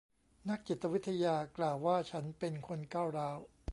[0.49, 3.37] นักจิตวิทยากล่าวว่าฉันเป็นคนก้าวร้าว